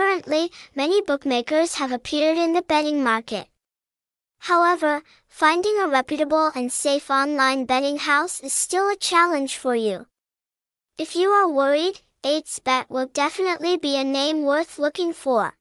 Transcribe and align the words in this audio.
Currently, 0.00 0.50
many 0.74 1.02
bookmakers 1.02 1.74
have 1.74 1.92
appeared 1.92 2.38
in 2.38 2.54
the 2.54 2.62
betting 2.62 3.04
market. 3.04 3.48
However, 4.38 5.02
finding 5.28 5.78
a 5.78 5.88
reputable 5.88 6.50
and 6.54 6.72
safe 6.72 7.10
online 7.10 7.66
betting 7.66 7.98
house 7.98 8.40
is 8.40 8.54
still 8.54 8.88
a 8.88 8.96
challenge 8.96 9.58
for 9.58 9.74
you. 9.74 10.06
If 10.96 11.14
you 11.14 11.28
are 11.28 11.46
worried, 11.46 12.00
8xbet 12.24 12.88
will 12.88 13.08
definitely 13.12 13.76
be 13.76 13.98
a 13.98 14.02
name 14.02 14.42
worth 14.42 14.78
looking 14.78 15.12
for. 15.12 15.58